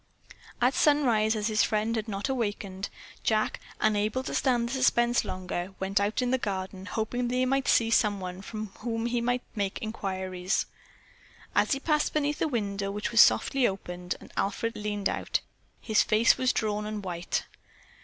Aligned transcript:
At 0.59 0.73
sunrise, 0.73 1.35
as 1.35 1.45
his 1.45 1.61
friend 1.61 1.95
had 1.95 2.07
not 2.07 2.27
awakened, 2.27 2.89
Jack, 3.23 3.59
unable 3.79 4.23
to 4.23 4.33
stand 4.33 4.67
the 4.67 4.73
suspense 4.73 5.23
longer, 5.23 5.75
went 5.79 5.99
out 5.99 6.23
in 6.23 6.31
the 6.31 6.39
garden 6.39 6.87
hoping 6.87 7.27
that 7.27 7.35
he 7.35 7.45
might 7.45 7.67
see 7.67 7.91
someone 7.91 8.41
from 8.41 8.69
whom 8.79 9.05
he 9.05 9.21
might 9.21 9.43
make 9.53 9.77
inquiries. 9.79 10.65
As 11.53 11.73
he 11.73 11.79
passed 11.79 12.13
beneath 12.13 12.41
a 12.41 12.47
window, 12.47 12.97
it 12.97 13.11
was 13.11 13.21
softly 13.21 13.67
opened 13.67 14.15
and 14.19 14.33
Alfred 14.35 14.75
leaned 14.75 15.07
out. 15.07 15.41
His 15.81 16.01
face 16.01 16.35
was 16.35 16.51
drawn 16.51 16.87
and 16.87 17.05
white. 17.05 17.45